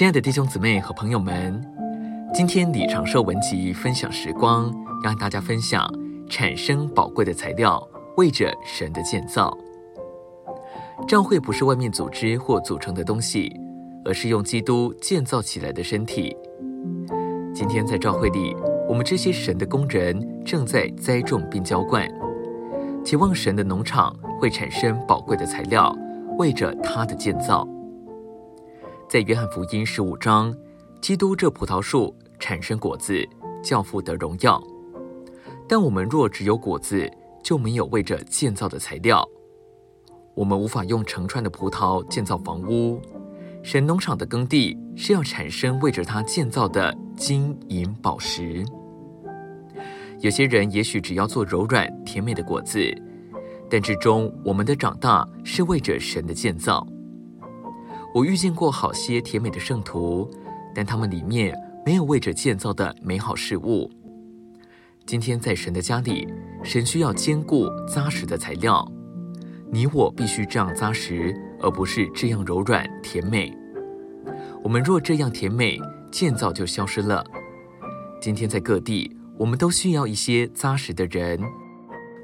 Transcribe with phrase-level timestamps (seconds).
[0.00, 1.62] 亲爱的弟兄姊妹和朋友们，
[2.32, 4.74] 今天李长寿文集分享时光，
[5.04, 5.86] 让大家分享
[6.26, 9.54] 产生宝贵的材料，为着神的建造。
[11.06, 13.54] 教会不是外面组织或组成的东西，
[14.02, 16.34] 而是用基督建造起来的身体。
[17.54, 18.56] 今天在教会里，
[18.88, 22.08] 我们这些神的工人正在栽种并浇灌，
[23.04, 25.94] 期望神的农场会产生宝贵的材料，
[26.38, 27.68] 为着他的建造。
[29.10, 30.56] 在约翰福音十五章，
[31.00, 33.28] 基督这葡萄树产生果子，
[33.60, 34.62] 教父得荣耀。
[35.68, 37.10] 但我们若只有果子，
[37.42, 39.28] 就没有为着建造的材料。
[40.36, 43.02] 我们无法用成串的葡萄建造房屋。
[43.64, 48.64] 神农场的耕地是要产生为着他建造的金银宝石。
[50.20, 52.78] 有些人也许只要做柔软甜美的果子，
[53.68, 56.86] 但至终我们的长大是为着神的建造。
[58.12, 60.28] 我遇见过好些甜美的圣徒，
[60.74, 63.88] 但他们里面没有为着建造的美好事物。
[65.06, 66.26] 今天在神的家里，
[66.64, 68.84] 神需要坚固扎实的材料，
[69.70, 73.56] 你我必须这样扎实，而不是这样柔软甜美。
[74.62, 75.78] 我们若这样甜美，
[76.10, 77.24] 建造就消失了。
[78.20, 81.40] 今天在各地，我们都需要一些扎实的人。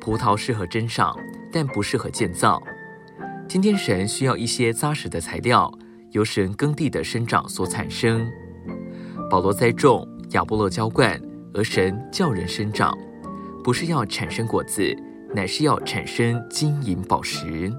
[0.00, 1.16] 葡萄适合珍赏，
[1.52, 2.62] 但不适合建造。
[3.52, 5.70] 今天神需要一些扎实的材料，
[6.12, 8.26] 由神耕地的生长所产生。
[9.28, 11.20] 保罗栽种，亚波罗浇灌，
[11.52, 12.96] 而神叫人生长，
[13.62, 14.82] 不是要产生果子，
[15.34, 17.70] 乃是要产生金银宝石。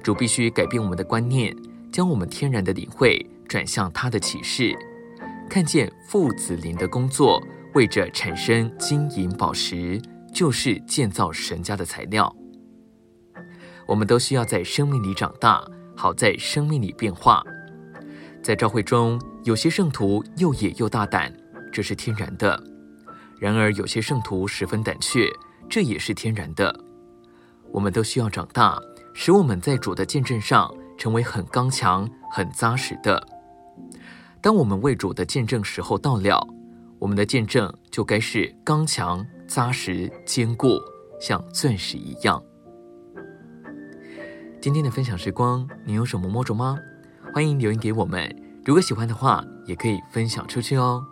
[0.00, 1.52] 主必须改变我们的观念，
[1.90, 4.72] 将我们天然的领会转向他的启示，
[5.50, 7.42] 看见父子灵的工作，
[7.74, 10.00] 为着产生金银宝石，
[10.32, 12.32] 就是建造神家的材料。
[13.88, 17.42] 我们都需要在生命里长大，好在生命里变化。
[18.42, 21.34] 在教会中，有些圣徒又野又大胆，
[21.72, 22.54] 这是天然的；
[23.40, 25.26] 然而，有些圣徒十分胆怯，
[25.70, 26.84] 这也是天然的。
[27.72, 28.78] 我们都需要长大，
[29.14, 33.26] 使我们在主的见证上成为很刚强、很扎实的。
[34.42, 36.46] 当我们为主的见证时候到了，
[36.98, 40.78] 我们的见证就该是刚强、扎实、坚固，
[41.18, 42.42] 像钻石一样。
[44.60, 46.76] 今天的分享时光，你有什么摸着吗？
[47.32, 48.28] 欢迎留言给我们。
[48.64, 51.06] 如果喜欢的话，也可以分享出去哦。